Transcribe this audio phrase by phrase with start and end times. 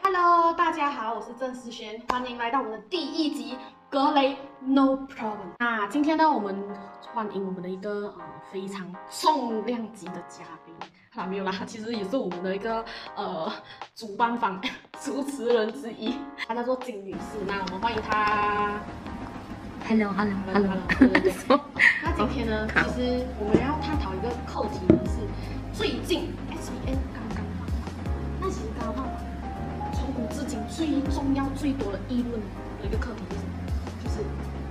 [0.00, 3.58] Hello，大家好，我是郑思璇，欢迎来到我们的第一集
[3.90, 5.56] 格雷 No Problem。
[5.58, 6.56] 那今天呢，我们
[7.12, 10.72] 欢迎我们的一个呃非常重量级的嘉宾，
[11.14, 12.82] 还没有啦，其实也是我们的一个
[13.16, 13.52] 呃
[13.94, 14.58] 主办方
[15.04, 16.14] 主持人之一，
[16.48, 17.36] 她叫做金女士。
[17.46, 18.80] 那我们欢迎她。
[19.86, 20.72] Hello，Hello，Hello。
[20.98, 21.32] 对对对。
[22.02, 25.20] 那今天呢，其实我们要探讨一个课题呢，是
[25.76, 27.76] 最近 SBN 刚刚放榜，
[28.40, 29.12] 那其实刚刚放榜，
[29.92, 33.52] 从古至今最重要、最多的议论的一个课题是什么？
[34.02, 34.24] 就是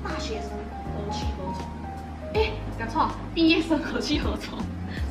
[0.03, 0.49] 大学生
[0.89, 1.69] 何去何从？
[2.33, 2.49] 哎，
[2.81, 4.57] 讲错，毕业生何去何从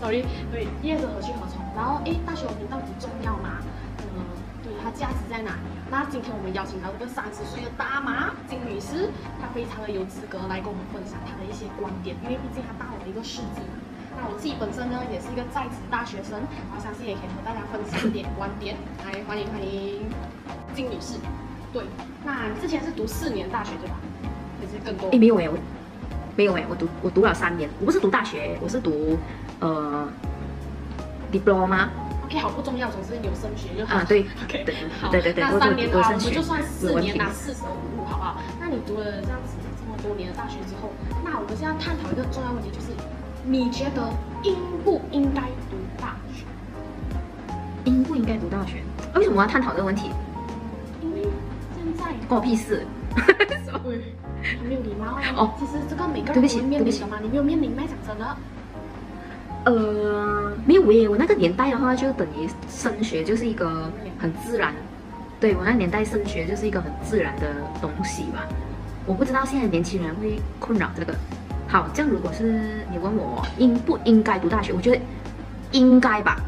[0.02, 1.62] ？Sorry，对，毕业生何去何从？
[1.76, 3.62] 然后哎，大学文凭到底重要吗？
[4.10, 4.26] 嗯，
[4.64, 5.54] 对，它价值在哪？
[5.88, 13.78] 那今天我们邀请到这个三十岁的大妈金女士，她非常的有资格来跟我们分享她的一些观点，因为毕竟她大我们一个世纪嘛。
[14.18, 16.42] 那我自己本身呢，也是一个在职大学生，
[16.74, 18.74] 我相信也可以和大家分享一点观点。
[19.06, 20.10] 来，欢迎欢迎
[20.74, 21.22] 金女士。
[21.70, 21.86] 对，
[22.26, 23.94] 那之前是读四年大学对吧？
[24.58, 25.06] 还是更多？
[25.14, 25.54] 哎，没有哎，我
[26.40, 29.18] 没有哎，我读我读了三年，我不是读大学，我是读
[29.60, 30.08] 呃
[31.30, 31.88] diploma。
[32.24, 33.98] OK，好不重要，总之有升学就好。
[33.98, 38.38] 啊，对， OK，对好，对对对，那三年的话，我们就算四年拿拿四舍五入，好不好？
[38.58, 40.88] 那你读了这样子这么多年的大学之后，
[41.22, 42.86] 那我们现在探讨一个重要问题，就是
[43.44, 44.08] 你觉得
[44.42, 46.46] 应不应该读大学？
[47.84, 48.82] 应不应该读大学？
[49.14, 50.10] 为什么要探讨这个问题？
[51.02, 51.20] 因为
[51.76, 52.86] 现在关我屁事。
[54.66, 55.52] 没有礼貌哦。
[55.58, 57.82] 其实这个每个人都会面临的嘛，你没有面临吗？
[57.86, 58.36] 讲真的。
[59.64, 64.74] 呃，没有耶，我那个年代的话，就等于升学就是一个很自然，
[65.38, 67.46] 对，我那年代升学就是一个很自然的
[67.80, 68.46] 东西吧。
[69.04, 71.14] 我不知道现在年轻人会困扰这个。
[71.68, 75.00] 好，这样如果是你问我应不应该读大学，我觉得
[75.72, 76.40] 应该吧，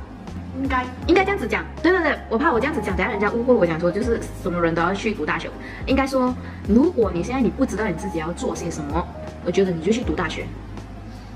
[0.60, 1.64] 应该应该这样子讲。
[1.82, 5.50] 对对对，我怕我这样子讲，等下人家误会我讲说就是什么人都要去读大学。
[5.86, 6.34] 应该说，
[6.68, 9.06] 如果你现在你不知道你自己要做些什么，
[9.44, 10.46] 我觉得你就去读大学。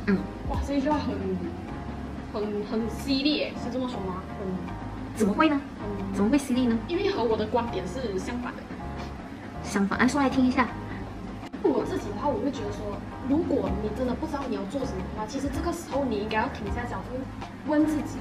[0.06, 0.18] 嗯，
[0.48, 1.14] 哇，这一句话很。
[2.32, 4.16] 很很犀利耶，是这么说吗？
[4.42, 4.58] 嗯，
[5.14, 5.58] 怎么会呢？
[5.80, 6.76] 嗯，怎么会犀利呢？
[6.86, 8.62] 因为和我的观点是相反的。
[9.64, 10.68] 相反，来说来听一下。
[11.62, 17.16] 我自己的话，我会觉得说，如果你真的不知道你要做什么的话，其实这个时候你应该要停下脚步，
[17.72, 18.18] 问自己，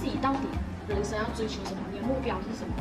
[0.00, 0.48] 自己到底
[0.88, 2.72] 人生要追求什么，你的目标是什么，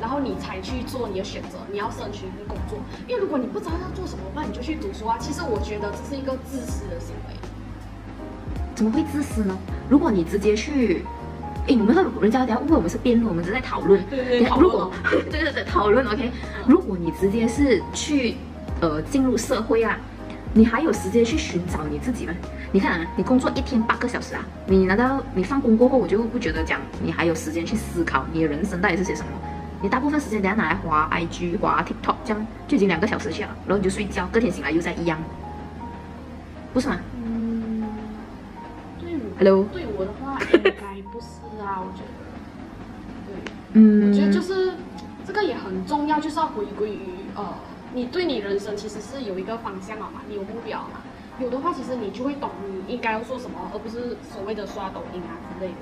[0.00, 2.78] 然后你才去做你的选择，你要争取你的工作。
[3.08, 5.18] 因为如果你不知道要做什么的话，你就去读书啊。
[5.18, 7.34] 其实我觉得这是一个自私的行为。
[8.76, 9.58] 怎么会自私呢？
[9.90, 11.04] 如果你直接去，
[11.66, 14.00] 哎，我们说人家等下误会我们是辩论，我们是在讨论。
[14.08, 14.90] 对对对，如果
[15.28, 16.30] 对对对讨论，OK。
[16.64, 18.36] 如果你直接是去
[18.80, 19.98] 呃进入社会啊，
[20.54, 22.32] 你还有时间去寻找你自己吗？
[22.72, 29.28] 你看啊，你工作一天八个小时啊，你难道你放工过后，我就不觉得讲你还有时间去思考你的人生到底是些什么？
[29.80, 35.18] 你大部分时间等下拿来滑 IG、滑 TikTok，这样就已经两个小时去了，然后你就睡觉，隔天醒来又在一样，
[36.74, 36.96] 不是吗
[39.38, 42.10] ？Hello，对我的话应该不是啊，我觉得，
[43.28, 44.72] 对，嗯，我觉得就是
[45.24, 47.00] 这个也很重要，就是要回归于
[47.36, 47.54] 呃，
[47.94, 51.00] 你对你人生其实是有一个方向了嘛，你有目标嘛，
[51.40, 55.78] 有的话其实你就会懂你应该要做什么，而不是所谓的刷抖音啊之类的。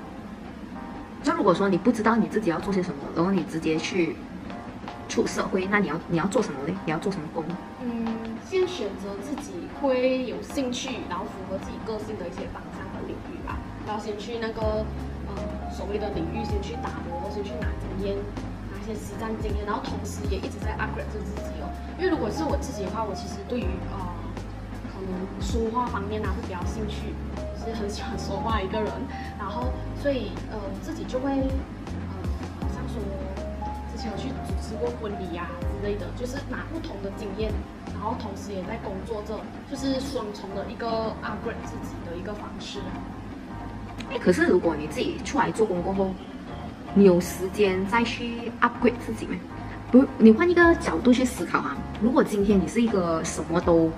[1.23, 4.15] 那如果说你不知道你自己要做些什么，然后你直接去
[5.09, 6.73] 出社会，那你要你要做什么嘞？
[6.85, 7.43] 你要做什么工？
[7.81, 8.05] 嗯，
[8.45, 13.45] 先选择自己会有兴趣，然后符合自己个性的一些方向和领域。
[13.45, 13.57] 吧。
[13.85, 14.85] 然后先去那个，
[15.27, 18.17] 呃，所谓的领域先去打磨，先去拿经验，
[18.87, 21.67] 一些实战经验，然后同时也一直在 upgrade 自己哦。
[21.99, 23.99] 因为如果是我自己的话，我其实对于呃，
[24.87, 25.11] 可能
[25.43, 27.11] 说话方面呢、会比较兴趣，
[27.59, 28.87] 是很喜欢说话一个人，
[29.37, 32.15] 然后所以呃自己就会呃，
[32.63, 33.03] 好像说
[33.91, 37.51] 之前有去组织过婚礼呀、之类的，就是拿不同的经验，
[37.91, 39.35] 然后同时也在工作这，
[39.69, 42.79] 就是双重的一个 upgrade 自己的一个方式。
[44.23, 46.11] 可是如果你自己出来做工过后，
[46.97, 49.35] 你有时间再去 upgrade 自己吗？
[49.91, 51.77] 不，你换一个角度去思考啊。
[52.01, 53.91] 如果今天你是一个什么都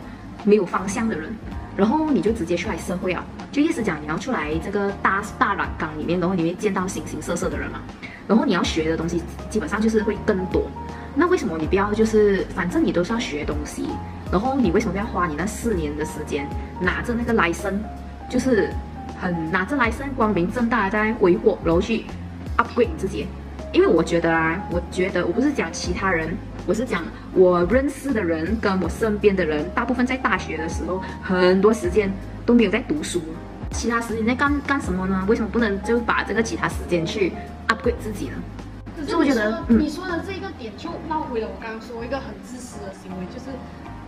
[0.43, 1.33] 没有方向的人，
[1.77, 3.23] 然后你就直接出来社会啊，
[3.53, 7.79] 就意思讲你要出来这个大大染缸里面，然后你会见到形形色色的人嘛，
[8.27, 10.69] 然后你要学的东西基本上就是会更多。
[11.15, 13.87] 那为什么你不要就是反正你都是要学东西，
[14.29, 16.45] 然后你为什么要花你那四年的时间
[16.81, 17.79] 拿着那个 license，
[18.29, 18.69] 就是？
[19.21, 22.05] 很拿着来生光明正大在挥霍，然后去
[22.59, 23.25] upgrade 自己，
[23.73, 26.35] 因为我觉得啊，我觉得我不是讲其他人
[26.67, 27.03] 我是讲
[27.33, 32.11] 我认识的人跟我身边的人，大部分在大学的时候，很多时间
[32.45, 33.21] 都没有在读书，
[33.71, 35.25] 其他时间在干干什么呢？
[35.27, 37.31] 为什么不能就把这个其他时间去
[37.69, 38.35] upgrade 自己呢？
[39.07, 43.45] 所以我觉得，你说的这个点就绕回了我刚刚说一个很自私的行为，就是，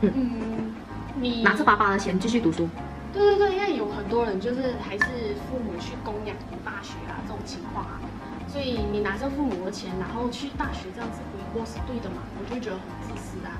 [0.02, 0.72] 嗯，嗯
[1.20, 2.68] 你拿着爸爸的钱继续读书。
[3.14, 5.06] 对对对，因为有很多人就是还是
[5.48, 8.00] 父母去供养读大学啊这种情况啊，
[8.52, 12.18] 所以你拿着父母的钱，然后去大学这样子挥霍是对的嘛？
[12.38, 13.56] 我就觉得很自私啊。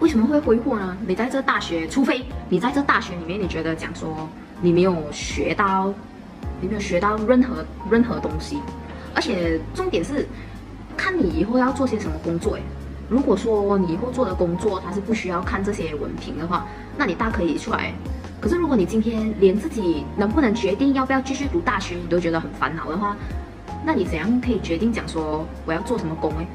[0.00, 0.96] 为什么会挥霍呢？
[1.06, 4.28] 你在这大学，除非你在这大学里面，你觉得讲说
[4.60, 5.92] 你没有学到，
[6.60, 8.58] 你没有学到任何任何东西，
[9.14, 10.26] 而且重点是。
[10.96, 12.62] 看你以后要做些什么工作诶，
[13.08, 16.66] 如果说你以后做的工作它是不需要看这些文凭的话，
[16.96, 17.92] 那你大可以出来。
[18.40, 23.16] 可是如果你今天连自己能不能决定要不要继续读大学，你都觉得很烦恼的话，
[23.84, 26.46] 那你怎样可以决定讲说我要做什么工诶？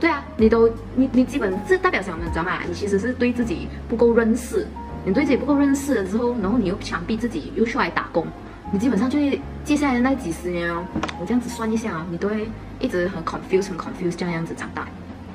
[0.00, 2.18] 对啊，你都你你基本这代表什么？
[2.24, 2.58] 你知道吗？
[2.66, 4.66] 你其实是对自己不够认识，
[5.04, 8.26] 你对自己不够认识了之后，然后你又强逼自己又出来打工。
[8.72, 10.84] 你基本上就是接下来的那几十年哦，
[11.20, 12.48] 我这样子算一下啊，你都会
[12.80, 14.88] 一直很 confused 很 confused 这样子长大。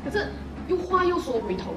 [0.04, 0.28] 可是
[0.68, 1.74] 又话又说回头，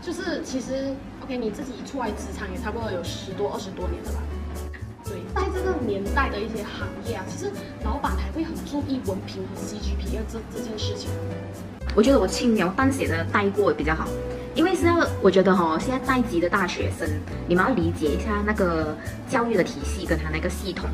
[0.00, 4.18] 就是其实 OK，你自己出来职场也差不多有十多二十多年了吧？
[5.64, 7.50] 这个年代的一些行业啊，其实
[7.84, 11.10] 老板还会很注意文凭和 CGPA 这这件事情。
[11.94, 14.06] 我觉得我轻描淡写的带过比较好。
[14.54, 14.86] 因为是，
[15.20, 17.06] 我觉得哈，现在在籍的大学生，
[17.46, 18.96] 你们要理解一下那个
[19.28, 20.88] 教育的体系跟他那个系统。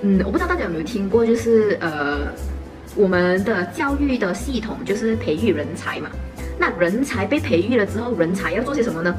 [0.00, 2.32] 嗯，我不知道大家有没有听过，就是呃，
[2.96, 6.08] 我们的教育的系统就是培育人才嘛。
[6.58, 9.14] 那人才被培育了之后，人才要做些什么呢？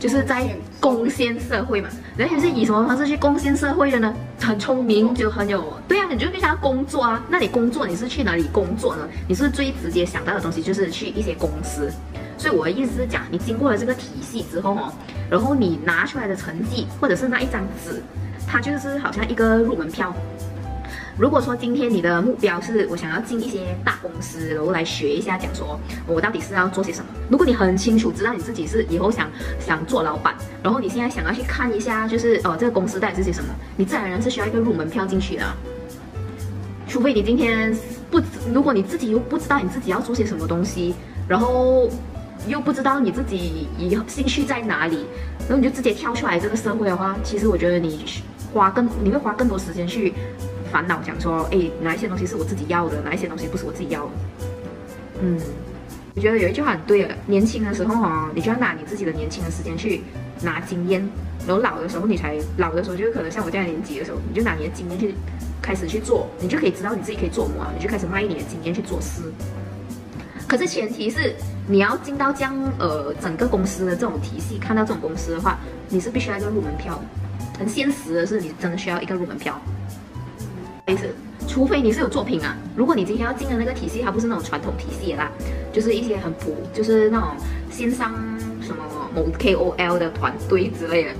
[0.00, 0.48] 就是在
[0.80, 1.88] 贡献社会嘛。
[2.16, 4.12] 人家是以什么方式去贡献社会的呢？
[4.40, 7.22] 很聪明，就很有，对啊，你就必须要工作啊。
[7.28, 9.06] 那你工作，你是去哪里工作呢？
[9.28, 11.92] 你是最直接想到的东西就是去一些公司。
[12.38, 14.92] 所以我的意思是讲，你经过了这个体系之后哦，
[15.30, 18.02] 然后你拿出来的成绩或者是那一张纸，
[18.48, 20.14] 它就是好像一个入门票。
[21.20, 27.10] 如果说今天你的目标是我想要进一些大公司，然后来学一下，讲说我到底是要做些什么。
[27.28, 29.28] 如果你很清楚知道你自己是以后想
[29.58, 35.44] 想做老板，然后你现在想要去看一下，就是哦这个公司到底是些什么，你自然而然是需要一个入门票进去的。
[36.88, 37.76] 除非你今天
[38.10, 38.18] 不，
[38.54, 40.94] 如果你自己又不知道你自己要做些什么东西，
[41.28, 41.86] 然后
[42.46, 45.04] 又不知道你自己以后兴趣在哪里，
[45.40, 48.06] 然后你就直接跳出来这个社会的话，其实我觉得你
[48.54, 50.14] 花更你会花更多时间去。
[50.70, 54.10] 烦恼讲说，哎，哪一些东西是我自己要的，哪一些东西不是我自己要的？
[55.22, 55.38] 嗯，
[56.14, 60.02] 我觉得有一句话很对了，年轻的时候、哦，你就要拿你自己的年轻的时间去
[60.42, 61.06] 拿经验，
[61.46, 65.14] 然后老的时候你才老的时候，就是可能像我这样年纪的时候，你就拿你的经验去
[65.60, 69.22] 开始去做，你就可以知道你自己可以做什么，你就开始卖你的经验去做事。
[70.48, 71.34] 可是前提是
[71.68, 75.58] 你要进到这样呃整个公司的这种体系，看到这种公司的话，
[75.88, 77.00] 你是必须要一个入门票。
[77.58, 79.60] 很现实的是，你真的需要一个入门票。
[81.48, 82.56] 除非你是有作品啊。
[82.76, 85.30] 如果你今天要进的那个体系，它不是那种传统体系啦，
[85.72, 87.28] 就是一些很普，就是那种
[87.70, 88.12] 线上
[88.60, 88.84] 什么
[89.14, 91.10] 某 KOL 的团队之类的，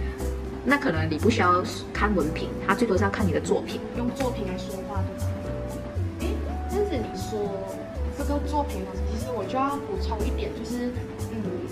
[0.65, 1.63] 那可能你不需要
[1.93, 5.27] 看文凭，它最多是要看你的作品，用作品来说话，对吧？
[6.21, 6.29] 诶，
[6.71, 7.39] 但是你说
[8.17, 10.91] 这个作品，其实我就要补充一点，就是。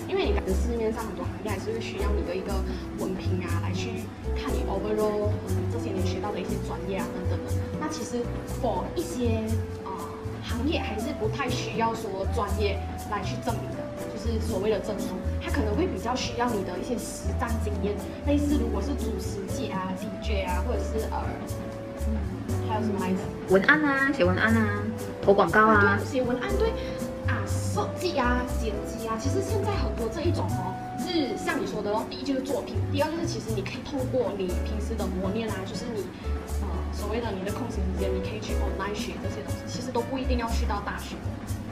[0.09, 2.51] 因为你感觉市面上很多行业还是会需要你的一个
[2.97, 4.01] 文凭啊，来去
[4.35, 7.53] 看你 overall 嗯这些年学到的一些专业啊等等的。
[7.79, 8.17] 那其实
[8.59, 9.45] for 一些
[9.85, 9.91] 呃
[10.43, 12.79] 行业还是不太需要说专业
[13.11, 17.93] 来去证明的，就是所谓的证书，它可能会比较需要你的一些实战经验，
[18.25, 21.21] 类似如果是主持界啊、DJ 啊，或者是呃
[22.09, 22.17] 嗯
[22.67, 23.19] 还有什么来着？
[23.49, 24.81] 文案啊，写文案啊，
[25.21, 26.73] 投广告啊，写文案对。
[28.19, 36.03] 设计啊，剪辑啊，其实现在很多这一种哦，是像你说的哦，第一就是作品，第二就是其实你可以透过你平时的磨练啊，就是你
[36.59, 41.15] 呃所谓的你的空闲时间，你可以去 online 学这些东西，其实都不一定要去到大学。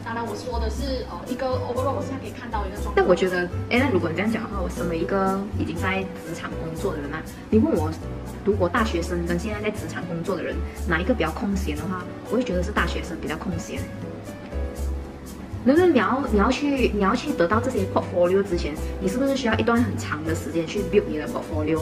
[0.06, 2.96] 当然我说的是呃一个 overall，我现在可以看到一个状况。
[2.96, 7.92] 但我觉得，哎，那如果你这样讲的话，我身为一个已经在职场工作的人啊，你问我
[8.46, 10.56] 如果大学生跟现在在职场工作的人
[10.88, 13.82] 哪一个比较空闲的话，我会觉得是大学生比较空闲。
[15.68, 21.82] 那是你要你要去你要去得到这些 portfolio 之前，你是不是需要一段很长的时间去 build 你的 portfolio？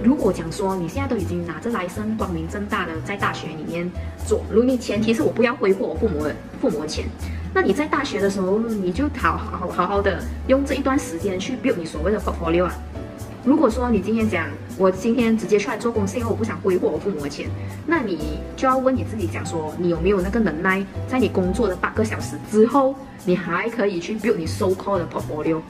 [0.00, 3.90] 如果讲说你现在都已经拿着来生光明正大的在大学里面
[4.24, 7.04] 做，如你前提是我不要挥霍我父母的父母的钱，
[7.52, 12.78] 那你在大学的时候你就好好好好的用这一段时间去 build 你所谓的 portfolio 啊。
[13.42, 17.48] 如果说你今天讲，我今天直接出来做工，是因为我不想挥霍我父母的钱，
[17.86, 22.94] 那你就要问你自己，讲说你有没有那个能耐，在你工作的八个小时之后，
[23.24, 25.60] 你还可以去 build 你 so called 的 portfolio。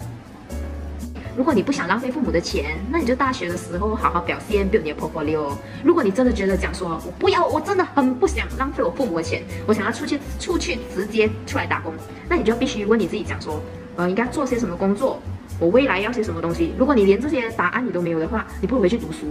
[1.36, 5.52] 如果你不想浪费父母的钱，那你就大学的时候好好表现，build 你的 portfolio。
[5.84, 11.94] 如果你真的觉得讲说我不要，我真的很不想浪费我父母的钱，我想要出去出去直接出来打工，
[12.28, 13.62] 那你就必须问你自己，讲说，
[13.94, 15.22] 呃，应该做些什么工作？
[15.60, 16.72] 我未来要些什么东西？
[16.78, 19.26] 如果你连这些答案你都没有的话，你不如回去读书。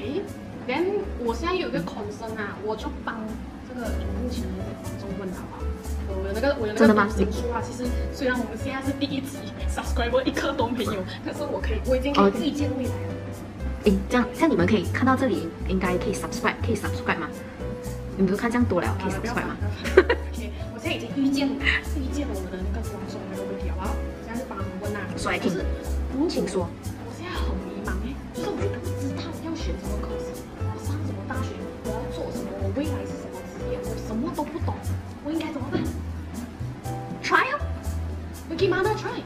[0.00, 0.22] 诶，
[0.68, 0.86] 连
[1.18, 3.18] 我现在有一个 concern 啊，我就帮
[3.68, 5.62] 这个目前的观众问好不好？
[6.22, 7.60] 我有那个我有那个读心术啊。
[7.60, 13.14] 其实虽然我们现在是第一集，subscriber 一个都没有，可是我可以，我已经可以预见未来了。
[13.84, 17.28] 诶，这样像你们可以看到这里，应该可以 subscribe，可以 subscribe 吗？
[18.16, 19.56] 你们都看这样多了，可以 subscribe 吗
[19.96, 22.58] ？OK，我现在已经预见预见我们的
[25.18, 25.52] 说来听，
[26.28, 26.68] 请说。
[27.04, 28.62] 我现在很迷茫哎，就是我不
[29.00, 31.50] 知道要选什么科系，我上什么大学，
[31.84, 34.74] 我要做什么，我未来是什么职业，我什么都不懂，
[35.24, 35.82] 我应该怎么办
[37.24, 37.58] ？Try 哦
[38.48, 39.22] ，We can try。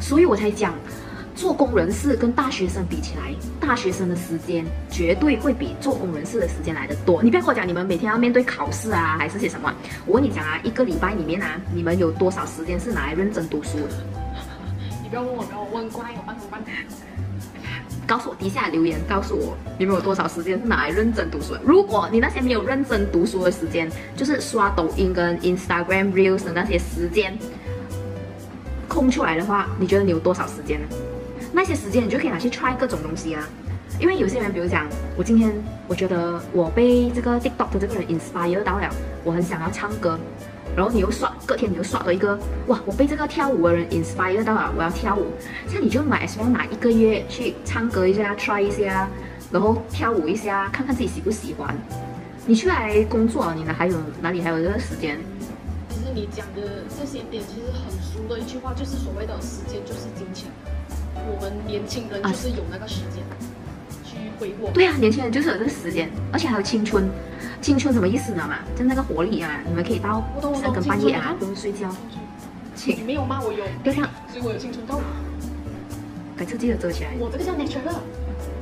[0.00, 0.74] 所以我才讲，
[1.34, 7.22] 做工人士跟大学生比起来，大学生的时间绝对会比做工人士的时间来得多。
[7.22, 9.72] 你不要跟我讲，你们每天要面对考试啊，还是些什么？
[10.06, 14.13] 我跟你讲啊，一个礼拜里面啊，你们有多少时间是拿来认真读书的？
[15.14, 16.60] 不要问我，不要我，问乖，我帮你办。
[18.04, 21.60] 告诉我底下留言，告诉我你们有多少时间是拿来认真读书的。
[21.64, 27.38] 如果你那些没有认真读书的时间，就是刷抖音跟 Instagram Reels 的那些时间
[28.88, 30.86] 空出来的话，你觉得你有多少时间呢？
[31.52, 33.48] 那些时间你就可以拿去 try 各种东西啊。
[34.00, 35.54] 因为有些人，比如讲，我今天
[35.86, 38.90] 我觉得我被这个 TikTok 的这个人 inspire 到了，
[39.22, 40.18] 我很想要唱歌。
[40.76, 42.80] 然后你又刷，隔天你又刷到一个，哇！
[42.84, 45.26] 我被这个跳舞的人 inspire 到了，我要跳舞。
[45.68, 49.08] 像你就买什么哪一个月去唱歌一下，try 一下，
[49.52, 51.76] 然后跳舞一下，看看自己喜不喜欢。
[52.46, 55.18] 你出来工作，你哪还有哪里还有这个时间？
[55.88, 60.50] 其实你讲的这些点，其实很俗的一句话，就是所谓的时间就是金钱。
[61.14, 63.22] 我们年轻人就是有那个时间、
[64.38, 64.70] 挥霍。
[64.72, 67.08] 对啊，年轻人就是有这个时间，而且还有青春。
[67.60, 68.58] 青春什么意思呢嘛？
[68.76, 70.22] 就那个活力啊，你们可以到
[70.60, 71.88] 三更半夜啊，不用睡觉。
[72.86, 73.40] 你没有吗？
[73.42, 73.64] 我有。
[73.82, 75.00] 对呀，所以我有青春痘。
[76.36, 77.10] 改次记得遮起来。
[77.18, 78.00] 我这个叫 natural，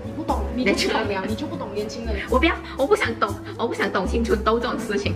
[0.05, 2.17] 你不懂，你 不懂了，你就不懂年轻人。
[2.31, 5.15] 我不要，我不想懂，我不想懂青春痘这种事情。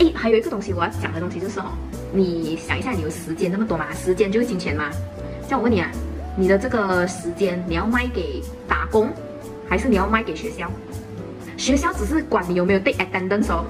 [0.00, 1.66] 哎，还有一个东西我要讲的东西就是哦，
[2.12, 3.92] 你想一下，你有时间那么多嘛？
[3.94, 4.90] 时间就是金钱嘛。
[5.48, 5.88] 像我问你啊，
[6.36, 9.08] 你的这个时间你要卖给打工，
[9.68, 10.70] 还是你要卖给学校？
[11.56, 13.64] 学校只是管你有没有 take attendance 哦，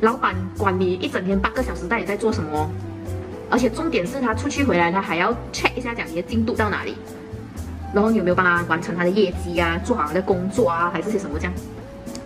[0.00, 2.70] 老板管你一整天八个小时到底在做什么哦，
[3.50, 6.96] 而且重点是他出去回来，他还要 check 一下讲你的进度到哪里，
[7.94, 11.52] 然后你有没有帮他完成他的业绩啊，做好他的工作啊，还是些什么这样？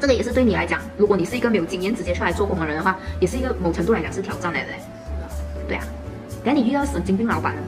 [0.00, 4.68] 这个也是对你来讲，如果你是一个没有经验直接出来做工的人的话，也是一个某程度来讲是挑战来的。
[5.66, 5.84] 对啊，
[6.44, 7.62] 等下你遇到神经病老板了，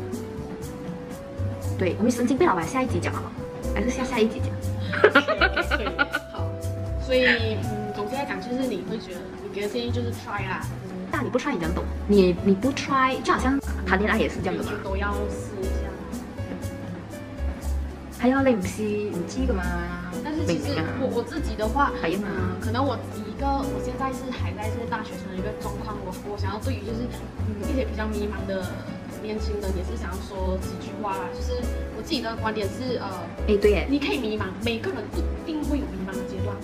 [1.76, 3.32] 对，我们神经病老板下一集讲好不好？
[3.74, 4.55] 还是下下一集讲？
[7.00, 7.24] 所以，
[7.62, 10.60] 嗯，总结来讲，就是你会觉得，你给的建议就是 try 啦。
[11.10, 11.84] 但你不 try，你怎么懂？
[12.08, 14.72] 你你不 try，就好像谈恋爱也是这样的嘛。
[14.82, 15.70] 都要试一下。
[18.18, 19.62] 还要你唔试唔知噶嘛？
[20.24, 27.06] 但是其实我我自己的话，嗯，可能我一个我现在是还在是大学生的一个状况，我我想要对于就是
[27.46, 28.66] 嗯一些比较迷茫的
[29.22, 31.28] 年轻人，也是想要说几句话啦。
[31.30, 31.62] 就是
[31.94, 33.10] 我自己的观点是，呃，
[33.48, 36.54] 哎对耶，你可以迷茫，每个人一定会有迷茫的阶段。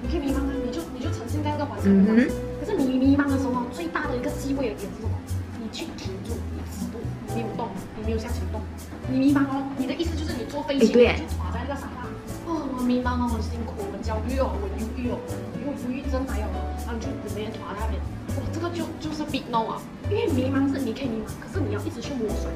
[0.00, 2.26] 你可以迷茫啊，你就你就沉浸在这个环境里面。
[2.58, 5.12] 可是你迷茫的时候，最大的一个机会的点是什么？
[5.60, 6.96] 你去停住，你止步，
[7.28, 7.68] 你没有动，
[8.00, 8.62] 你没有向前动。
[9.12, 11.04] 你迷茫哦，你的意思就是你坐飞机，你就
[11.36, 12.08] 躺在那个沙发。
[12.48, 15.20] 哦，我迷茫哦，我辛苦，我焦虑哦，我忧郁哦，
[15.60, 16.48] 因为忧郁症还有，
[16.80, 18.00] 然后你就每天躺在那边。
[18.40, 19.76] 哇，这个就就是 big no 啊，
[20.08, 22.48] 因为迷茫是你可以迷茫，可是你要一直去摸索。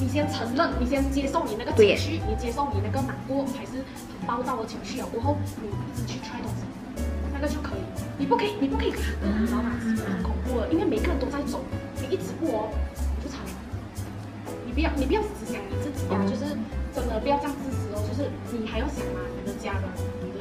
[0.00, 7.04] 你先承认，你先接受你那个情绪，你接受你那个难过还是很暴躁的情绪啊，过后你一直去 try 东西，
[7.34, 7.80] 那个就可以。
[8.16, 9.72] 你不可以，你不可以卡，你知道吗？
[9.80, 11.60] 很恐怖的，因为每个人都在走，
[12.00, 12.68] 你一直过哦，
[13.18, 13.52] 你就惨了。
[14.64, 16.56] 你不要，你不要只想你自己啊，就是
[16.94, 19.84] 真的不要这样自私哦，就是你还要想啊，你的家人、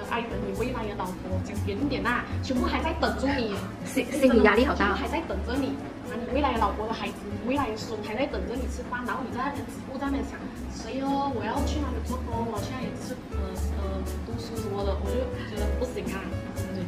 [0.09, 3.53] 爱人、你未来的老婆，讲远一点呐，全部还在等着你，
[3.85, 5.67] 心心理压力好大，还在等着你。
[6.09, 6.33] 啊，你。
[6.33, 7.13] 未来的老婆的孩子，
[7.47, 10.39] 未来的孙还在等着你吃饭，然后你在那边只顾，在那边想，
[10.73, 13.37] 谁哦，我要去那里做工，我现在也是呃
[13.77, 15.17] 呃读书什么的，我就
[15.49, 16.17] 觉得不行啊，
[16.55, 16.83] 对不对？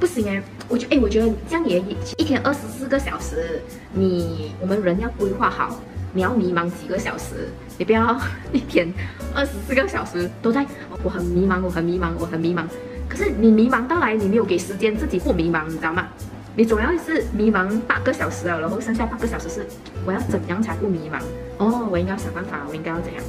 [0.00, 1.78] 不行哎，我觉哎，我觉得这样也
[2.18, 3.62] 一天二十四个小时，
[3.92, 5.78] 你我们人要规划好，
[6.12, 8.20] 你要迷茫几个小时，你不要
[8.52, 8.92] 一天
[9.34, 10.66] 二十四个小时都在，
[11.02, 12.64] 我很迷茫，我很迷茫，我很迷茫。
[13.08, 16.08] 可是你迷茫到来，你没有给时间自己不迷茫，你知道吗？
[16.54, 19.66] 你总要是迷茫八个小时啊，然后剩下八个小时是
[20.04, 21.18] 我要怎样才不迷茫？
[21.56, 23.22] 哦，我应该要想办法，我应该要怎样？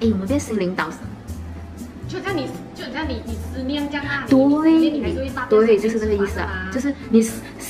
[0.00, 0.98] 哎，我们变心灵导师，
[2.06, 4.26] 就像你，就像你，你思念这样啊？
[4.28, 4.38] 对，
[5.48, 7.22] 对，就是这个意思啊，就是你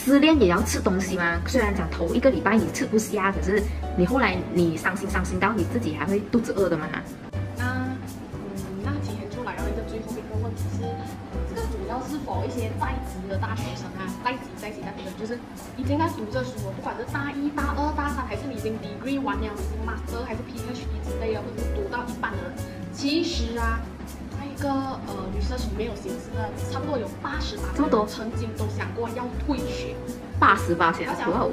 [0.03, 1.39] 失恋也要吃东西吗。
[1.47, 3.63] 虽然讲头一个礼拜你吃不下，可是
[3.99, 6.87] 你后来你伤心伤心到你自己还会肚子饿的嘛。
[9.61, 10.85] 一个最后一个问题是。
[11.89, 15.37] 要是否一些在职的大学生啊，在职在职大学生，就是
[15.77, 22.39] 已经在读这书了，不管是大一、大二、大三，还是你已经 degree 完了，已经 master 还是 PhD 之类的，或者是读到一半的，
[22.93, 23.81] 其实啊，
[24.61, 29.95] 个呃，research 里面有显示的，差不多有八十八，这么多，曾经都想过要退学，
[30.39, 31.51] 八十八千，哇哦。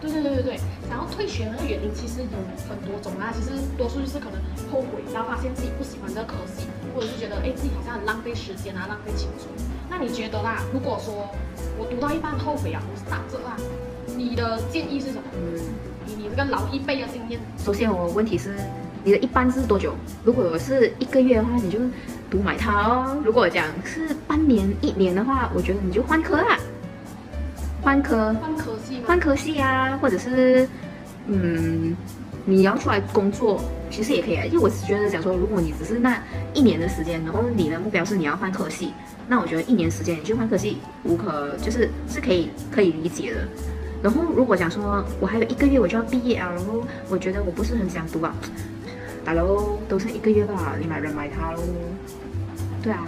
[0.00, 0.56] 对对对对对，
[0.88, 4.40] 想要退学的原因其实有很多种啊，其实多数就是可能
[4.72, 6.64] 后悔，然后发现自己不喜欢这个科系，
[6.94, 9.48] 或者是觉得哎自己好像很浪费时间啊，浪费青春。
[9.90, 10.62] 那你觉得啦？
[10.72, 11.28] 如果说
[11.76, 13.56] 我读到一半后悔啊，我是打折啊，
[14.16, 15.22] 你的建议是什么？
[15.34, 15.60] 嗯，
[16.06, 18.56] 以你这个老一辈的经验，首先我问题是
[19.04, 19.92] 你的一般是多久？
[20.24, 21.78] 如果是一个月的话，你就
[22.30, 23.20] 读买它哦。
[23.24, 26.56] 如果讲是半年、一年的话，我觉得你就换科啊。
[27.82, 30.68] 换科，换科系，换科系啊，或者是，
[31.26, 31.96] 嗯，
[32.44, 33.58] 你要出来工作，
[33.90, 34.44] 其实也可以啊。
[34.44, 36.22] 因为我是觉得讲说，如果你只是那
[36.52, 38.92] 一年的时间，然后你的目标是你要换科系，
[39.26, 43.48] 那我觉得一年时间你去换科系无可，就是是可以可以理解的。
[44.02, 48.34] 然后如果讲说我还有一个月我就要毕业啊，然后我觉得我不是很想读啊，
[49.24, 51.62] 打喽，都剩一个月吧，你买人买它喽，
[52.82, 53.06] 对啊。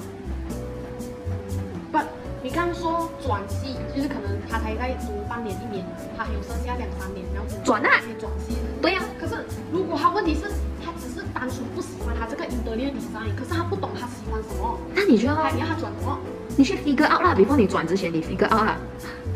[2.44, 5.86] 你刚刚说转系，就是可能他才在读半年一年，
[6.18, 8.56] 他还有剩下两三年，然后转啊，转系。
[8.82, 10.50] 对呀、啊，可是如果他问题是，
[10.84, 16.18] 他只是单纯不喜欢他这个 interior design，可是他不懂他喜欢什么，那你就要你要他转什么？
[16.56, 18.76] 你去 figure out 啦，before 你转之前你 figure out 啦。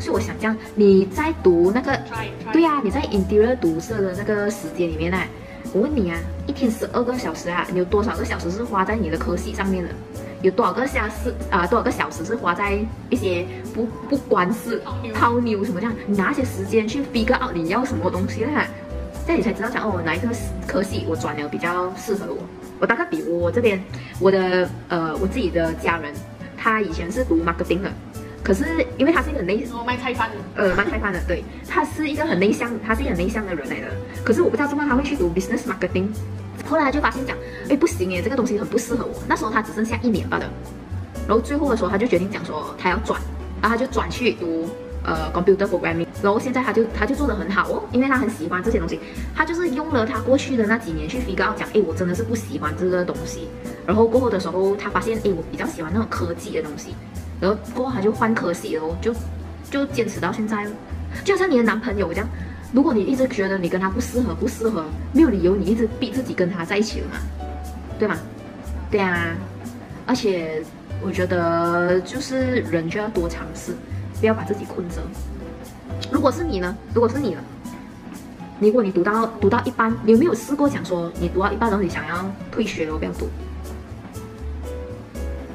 [0.01, 2.51] 所以我想这样，你在读那个，try, try.
[2.51, 5.17] 对呀、啊，你在 interior 读设的那个时间里面呢，
[5.71, 9.89] 我问你啊，一天十二个小时啊，你有多少个小时是花在你的科系上面的？
[10.41, 11.65] 有多少个小时啊？
[11.65, 12.77] 多少个小时是花在
[13.09, 14.81] 一些不不关事、
[15.13, 15.95] 泡妞什么这样？
[16.05, 18.65] 你拿些时间去 figure out 你要什么东西啦，
[19.25, 20.29] 这样你才知道讲哦，哪一个
[20.67, 22.37] 科系我转了比较适合我。
[22.79, 23.83] 我大概比我这边，
[24.19, 26.13] 我的呃我自己的家人，
[26.55, 27.91] 他以前是读 marketing 的，
[28.43, 33.87] 可是因为他是一个很内哦卖菜饭的，呃卖菜饭的，对，他是一个很内向，他是一个很内向的人来的。
[34.23, 36.09] 可是我不知道怎么他会去读 business marketing。
[36.67, 37.35] 后来他就发现讲，
[37.69, 39.13] 哎，不行耶，这个东西很不适合我。
[39.27, 40.45] 那时候他只剩下一年罢了，
[41.27, 43.19] 然后最后的时候他就决定讲说他要转，
[43.61, 44.69] 然后他就转去读
[45.03, 46.05] 呃 computer programming。
[46.21, 48.99] 然后现在他就他就做得很好哦，因为他很喜欢这些东西，
[49.35, 53.47] 他就是用了他过去的那几年去 figure out 讲，哎，我真的是不喜欢这个东西。
[53.85, 56.95] 然后过后的时候他发现，哎，我比较喜欢那种科技的东西，
[57.39, 59.13] 然后过后他就换科系了，就
[59.69, 60.65] 就坚持到现在，
[61.23, 62.27] 就好像你的男朋友这样。
[62.73, 67.17] 如果你一直觉得你跟他不适合，不适合，没有理由你一直逼自己跟他在一起了嘛，
[67.97, 68.17] 对吗？
[68.91, 69.35] 对啊，
[70.05, 70.63] 而且
[71.01, 73.73] 我觉得就是人就要多尝试，
[74.19, 75.01] 不要把自己困着。
[76.11, 76.75] 如果是你呢？
[76.93, 77.41] 如果是你呢？
[78.59, 83.29] 如果你读到读到一半，你有没有试过想说你读到一半然后你想要退学，我不要读？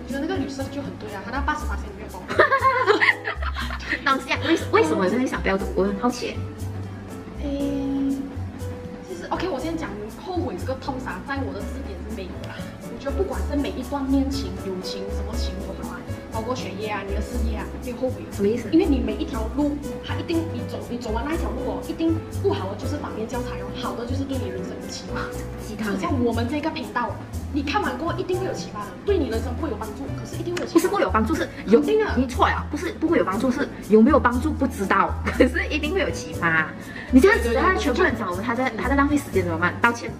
[0.07, 2.23] 我觉得那个女生就很对啊，她那八十八岁没有报。
[4.05, 5.65] 当下为为什么真的想不要读？
[5.75, 6.37] 我很好奇。
[7.43, 8.17] 诶，
[9.09, 9.91] 其实 OK，我先讲
[10.25, 12.55] 后悔这个痛啥，在我的字典是没有啦。
[12.83, 16.01] 我觉得不管是每一段恋情、友情，什么情都好啊，
[16.31, 18.23] 包括学业啊、你的事业啊，没有后悔。
[18.31, 18.69] 什么意思？
[18.71, 19.73] 因为你每一条路，
[20.07, 25.27] 它一定你走，你走完那一条路哦，一定不好的就是反面教材哦，好的就是对你人生的启发。
[25.67, 27.11] 其他像我们这个频道。
[27.53, 30.75] 你看完过后一定会有启发的，对你人生不会有帮助，可是一定会有启发。
[30.75, 32.11] 不是不会有帮助，是有定的。
[32.17, 36.69] 你错了，不是不会有帮助，是有没有帮助不知道，可是一定会有启发。
[37.11, 39.75] 你这样子，他全部人找我们，他在他在浪费时间怎么办？
[39.81, 40.11] 道歉。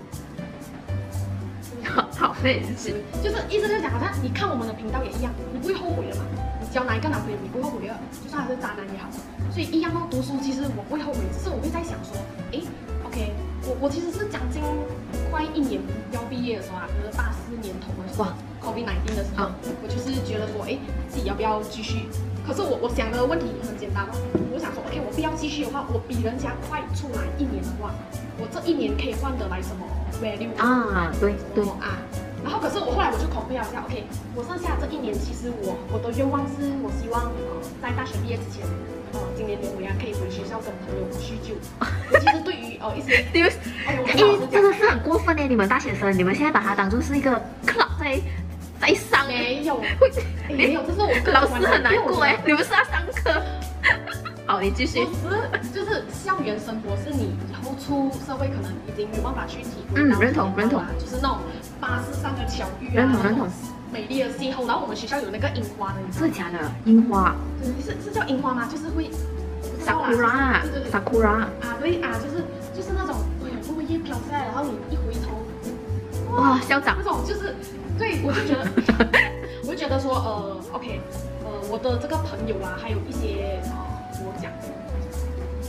[1.95, 6.23] 好，好，对，是，就是意思就是讲，好像你看我们的频道也一样，你不会后悔的嘛。
[6.61, 9.09] 你交哪一个男朋友，你不会后悔的，就算他是渣男也好。
[9.51, 12.17] 所以一样哦，读书其实我不会后悔，只是我会在想说，
[12.53, 12.61] 哎
[13.05, 13.33] ，OK，
[13.65, 14.61] 我我其实是将近
[15.31, 18.29] 快一年要毕业的时候啊，就是大四年头的时候
[18.61, 19.51] ，COVID-19 的时候，
[19.83, 20.77] 我就是觉得说，哎，
[21.09, 22.09] 自己要不要继续？
[22.47, 24.11] 可是我我想的问题很简单哦，
[24.53, 27.95] 我想说，OK，我不要继续的话，我比人家快出来一年的话，
[28.39, 29.87] 我这一年可以换得来什么
[30.19, 31.13] value 啊？
[31.21, 32.03] 对对啊。
[32.43, 34.03] 然后可是我后来我就 compare 一下，OK，
[34.35, 38.67] 我剩下这一年，其实我我的愿望是，我希望呃在大学毕业之前，
[39.15, 41.55] 呃今年年尾啊可以回学校跟朋友叙旧。
[42.19, 43.53] 其实对于呃一些，你们
[43.87, 43.97] 哎，
[44.51, 45.47] 真的是很过分哎！
[45.47, 47.31] 你们大学生，你们现在把它当做是一个
[47.67, 48.21] club 在
[48.81, 49.81] 在上没有，
[50.49, 53.43] 没有，这是我老师很难过哎，你们是要上课。
[54.45, 55.07] 好，你继续。
[55.73, 60.03] 就是校园生活是你以后出社会可能已经没办法去体会。
[60.03, 60.83] 嗯，认同认同。
[60.99, 61.39] 就是那种
[61.81, 63.49] 巴士上的巧遇啊，认同认同。
[63.93, 66.59] 美丽的邂逅，然后我们学校有那个樱花的，真的假的？
[66.85, 67.35] 樱花？
[67.63, 68.69] 是是叫樱花吗？
[68.71, 69.11] 就是会。
[69.87, 71.29] Sakura，对对对，Sakura。
[71.29, 76.97] 啊对啊，就是就是那种，哎呀，落叶飘下来，然后你一回头，哇，校长。
[76.99, 77.55] 那种就是，
[77.99, 78.67] 对，我就觉得，
[79.63, 81.01] 我就觉得说，呃，OK，
[81.45, 83.61] 呃，我的这个朋友啊，还有一些。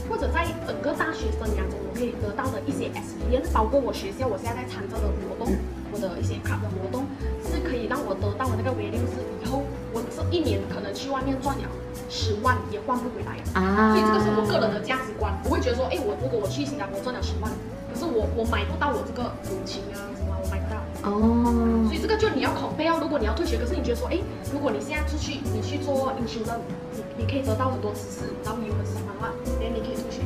[0.06, 5.50] 或者在整个大学生涯中，我可以得到的一些 experience，包括我学校我现在在参加的活动，
[5.90, 7.02] 我的一些 club 的活动，
[7.42, 11.64] 是可以让我得到的那个 value 是以后我这一年可能去外面赚了
[12.08, 13.94] 十万也换不回来啊。
[13.94, 17.50] 所以这个是我个人的价值观，我会觉得说，哎，我如果我去新加坡赚了十万，
[17.92, 20.76] 可是我我买不到我这个友情啊什么，我买不到。
[21.08, 21.86] 哦。
[21.86, 24.18] 所以这个就你要 compare，如果你要退学，可是你觉得说，哎，
[24.52, 30.22] 如果你现在出去，你去做 insurance，你你可以得到很多知识，然后你有很喜欢的话，连你可以退学。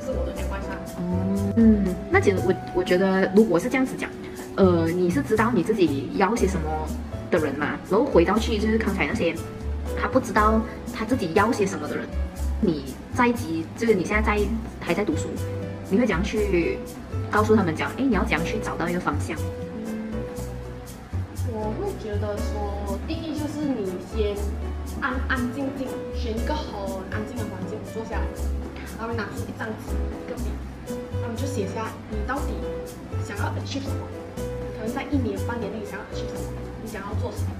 [0.00, 0.56] 这是我的想法。
[1.56, 4.08] 嗯，那其实我我觉得，如果是这样子讲，
[4.56, 6.70] 呃，你是知道你自己要些什么
[7.30, 7.78] 的人嘛？
[7.90, 9.34] 然后回到去就是刚才那些
[10.06, 10.60] 不知道
[10.94, 12.06] 他自己要些什么的人，
[12.60, 14.40] 你在即就是你现在在
[14.80, 15.28] 还在读书，
[15.90, 16.78] 你会怎样去
[17.30, 17.90] 告诉他们讲？
[17.92, 19.36] 哎，你要怎样去找到一个方向？
[21.52, 24.36] 我会觉得说，第一就是你先
[25.00, 26.74] 安安静静选一个很
[27.10, 28.26] 安静的环境坐下来，
[28.98, 29.92] 然后拿出一张纸，
[30.26, 30.44] 一个笔。
[31.20, 32.52] 那么就写下你到底
[33.26, 34.06] 想要 achieve 什么，
[34.78, 37.50] 可能在一年半年内想要 achieve 什么，你想要做什么？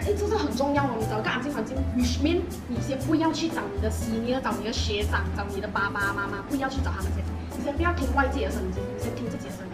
[0.00, 0.96] 哎，这是很重要哦。
[0.98, 7.22] 你找一个安静环境，which mean 你先不要去找你的 senior，找你的学长，找你的爸爸妈妈，不要去找他们先，
[7.56, 9.72] 你先不要听外界的声音，你先听自己的声音。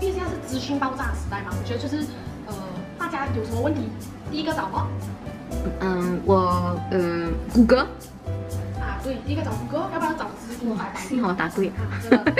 [0.00, 2.06] 因为现在是资讯爆炸的时代嘛，我觉得就是
[2.46, 2.54] 呃，
[2.98, 3.82] 大家有什么问题，
[4.30, 4.86] 第一个找我。
[5.80, 7.86] 嗯，我嗯，谷歌。
[8.80, 10.30] 啊，对，第一个找谷歌，要不要找？
[10.70, 11.84] 哇，幸好答对啊！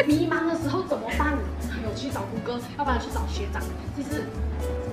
[0.06, 1.34] 迷茫的时候怎么办？
[1.84, 3.62] 有去找谷歌，要不然去找学长。
[3.96, 4.24] 其实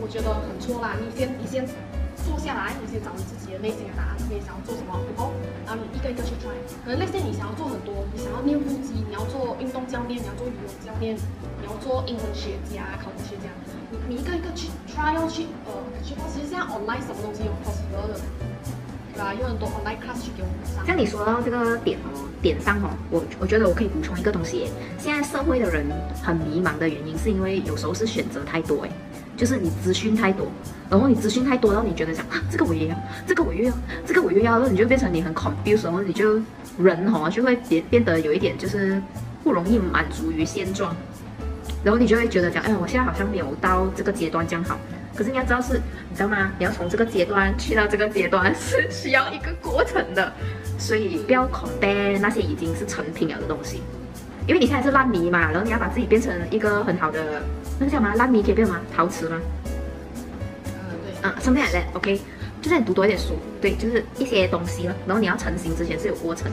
[0.01, 1.65] 我觉得很错啦，你先你先
[2.25, 5.33] 坐下来，你先找你自己的内心的答案，你想要做什么，然后
[5.65, 6.55] 然后你一个一个去 try。
[6.85, 11.15] 可能那些你想要做很多，你想要练腹肌，你要做运动教练，你要做游泳教练，
[11.61, 13.51] 你要做英文学家、考古学家，
[13.91, 15.71] 你你一个一个去 try，要去呃
[16.03, 16.15] 去。
[16.33, 18.19] 其实现在 online 什么东西有 possible 的，
[19.13, 19.33] 对吧？
[19.33, 20.85] 有很多 online class 去给我们上。
[20.85, 22.23] 像你说到这个点哦。
[22.39, 24.69] 点上哦，我我觉得我可以补充一个东西。
[24.99, 25.87] 现在社会的人
[26.21, 28.89] 很迷茫的原因，是因为有时候是选择太多，哎，
[29.35, 30.45] 就是你资讯太多，
[30.89, 32.95] 然后你资讯太多，然后你觉得讲啊，这个我也要，
[33.25, 33.73] 这个我又要，
[34.05, 36.39] 这个我又要，然后你就变成你很 confused，然后你就
[36.77, 39.01] 人哈就会变变得有一点就是
[39.43, 40.95] 不容易满足于现状，
[41.83, 44.77] 然后你就会觉得讲，哎，我现在好像没有到这个阶段这样好。
[45.15, 46.51] 可是你要知道是，你知道吗？
[46.59, 50.31] 你要从这个阶段去到这个阶段是需要一个过程的。
[50.79, 53.81] 所以不要 copy 那些已经是成品了的东西，
[54.45, 57.41] 因为你现在是烂泥嘛，然后你要把自己变成一个很好的，
[57.79, 58.13] 那叫什么？
[58.13, 58.79] 烂泥可以变吗？
[58.95, 59.41] 陶瓷吗？
[61.27, 62.21] 啊，something like that，OK，
[62.61, 66.49] 就是你读多一点书，对，就是一些东西了，然后你要成型之前是有过程。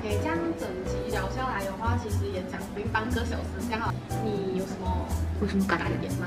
[0.00, 5.06] OK，这样整集聊下来的话，其实也讲了半个小时，这样你有什么
[5.42, 6.26] 有什么感点吗？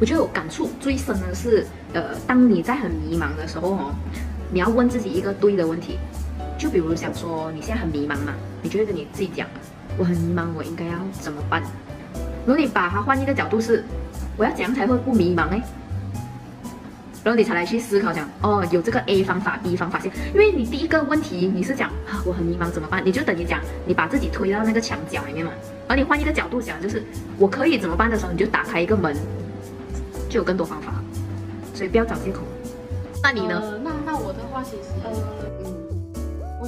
[0.00, 3.94] 我觉得我感触最深的是，呃，当你在很迷茫的时候哦。
[4.52, 5.98] 你要问自己一个对的问题，
[6.56, 9.44] 就比如想说你现在很迷茫嘛，你就会跟你自己讲，
[9.98, 11.60] 我很迷茫，我应该要怎么办？
[12.46, 13.84] 如果你把它换一个角度是，
[14.36, 15.62] 我要怎样才会不迷茫呢？
[17.24, 23.04] 然后你才来去思考讲，哦，有这个 A 方法、B 方法先，因为你第一个问题你是讲啊，我很迷茫怎么办？
[23.04, 25.50] 你就等于讲你把自己推到那个墙角里面嘛，
[25.88, 27.02] 而你换一个角度讲，就是
[27.36, 29.16] 我可以怎么办的时候，你就打开一个门，
[30.28, 30.92] 就有更多方法，
[31.74, 32.42] 所以不要找借口。
[33.20, 33.60] 那你呢？
[33.82, 35.10] 那那我的话，其实呃，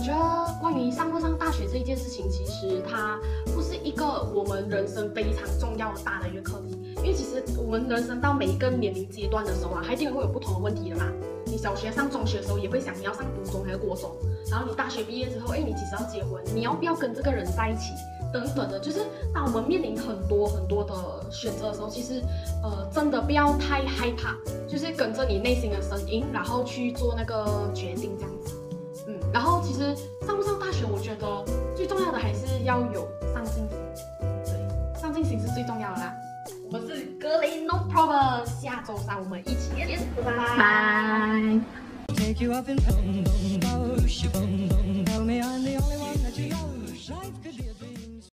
[0.09, 3.21] 觉得关于上不上大学这一件事情，其实它
[3.55, 6.79] 不是一个我们人生非常重要的大的一个课题。
[6.97, 11.05] 因为其实我们人生到每一个年龄阶段的时候啊，它一定会有不同的问题的嘛。
[11.45, 14.11] 你小学上中学的时候，也会想你要上读中还是国中，
[14.51, 16.43] 然后你大学毕业之后，哎，你几时要结婚？
[16.55, 17.93] 你要不要跟这个人在一起？
[18.33, 19.01] 等等的，就是
[19.35, 20.95] 当我们面临很多很多的
[21.31, 22.23] 选择的时候，其实，
[22.63, 28.55] 呃，真的不要太害怕，就是跟着你内心的声音，然后去做那个决定，这样子。
[29.39, 29.95] 然后其实
[30.27, 31.45] 上不上大学，我觉得
[31.77, 33.69] 最重要的还是要有上进心。
[34.45, 36.13] 对，上进心是最重要的啦。
[36.67, 38.45] 我们是格林，no problem。
[38.61, 41.61] 下周三我们一起见，拜拜。